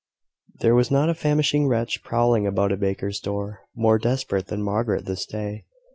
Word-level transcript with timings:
There 0.61 0.73
was 0.73 0.89
not 0.89 1.11
a 1.11 1.13
famishing 1.13 1.67
wretch 1.67 2.03
prowling 2.03 2.47
about 2.47 2.71
a 2.71 2.75
baker's 2.75 3.19
door, 3.19 3.59
more 3.75 3.99
desperate 3.99 4.47
than 4.47 4.63
Margaret 4.63 5.05
this 5.05 5.27
day. 5.27 5.65